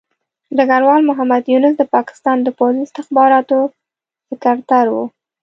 ډګروال 0.57 1.01
محمد 1.09 1.43
یونس 1.51 1.75
د 1.79 1.83
پاکستان 1.95 2.37
د 2.43 2.47
پوځي 2.59 2.81
استخباراتو 2.87 3.59
سکرتر 4.29 4.85
وو. 4.93 5.03